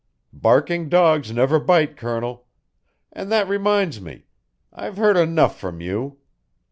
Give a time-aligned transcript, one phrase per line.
[0.33, 2.47] "Barking dogs never bite, Colonel.
[3.13, 4.25] And that reminds me:
[4.73, 6.17] I've heard enough from you.